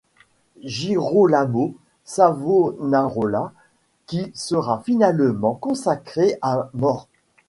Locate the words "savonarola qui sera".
2.05-4.81